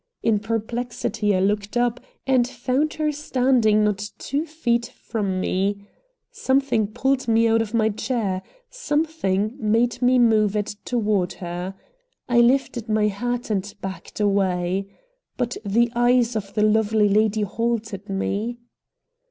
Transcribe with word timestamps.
In 0.23 0.39
perplexity 0.39 1.35
I 1.35 1.41
looked 1.41 1.77
up, 1.77 1.99
and 2.25 2.47
found 2.47 2.95
her 2.95 3.11
standing 3.11 3.83
not 3.83 4.09
two 4.17 4.47
feet 4.47 4.87
from 4.87 5.39
me. 5.39 5.85
Something 6.31 6.87
pulled 6.87 7.27
me 7.27 7.47
out 7.47 7.61
of 7.61 7.75
my 7.75 7.89
chair. 7.89 8.41
Something 8.71 9.53
made 9.59 10.01
me 10.01 10.17
move 10.17 10.55
it 10.55 10.73
toward 10.85 11.33
her. 11.33 11.75
I 12.27 12.39
lifted 12.39 12.89
my 12.89 13.09
hat 13.09 13.51
and 13.51 13.71
backed 13.81 14.19
away. 14.19 14.87
But 15.37 15.57
the 15.63 15.91
eyes 15.95 16.35
of 16.35 16.51
the 16.55 16.63
lovely 16.63 17.07
lady 17.07 17.43
halted 17.43 18.09
me. 18.09 18.57